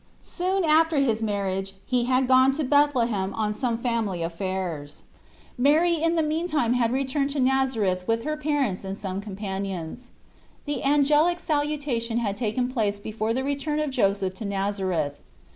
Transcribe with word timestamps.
Soon 0.23 0.65
after 0.65 0.97
his 0.97 1.21
marriage 1.21 1.73
he 1.85 2.05
had 2.05 2.27
gone 2.27 2.53
to 2.53 2.63
Bethlehem 2.63 3.35
on 3.35 3.53
some 3.53 3.77
family 3.77 4.23
affairs. 4.23 5.03
Mary 5.59 5.93
in 5.93 6.15
the 6.15 6.23
meantime 6.23 6.73
had 6.73 6.91
returned 6.91 7.29
to 7.29 7.39
Nazareth 7.39 8.07
with 8.07 8.23
her 8.23 8.35
parents 8.35 8.83
and 8.83 8.97
some 8.97 9.21
companions. 9.21 10.09
The 10.65 10.83
angelical 10.83 11.39
salutation 11.39 12.17
had 12.17 12.35
taken 12.35 12.67
place 12.67 12.99
be 12.99 13.11
fore 13.11 13.31
the 13.31 13.43
return 13.43 13.79
of 13.79 13.91
Joseph 13.91 14.33
to 14.37 14.45
Nazareth. 14.45 15.21